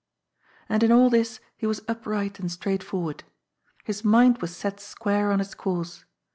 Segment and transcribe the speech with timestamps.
[0.67, 3.23] And in all this he was upright and straightforward.
[3.83, 6.05] His mind was set square on its course.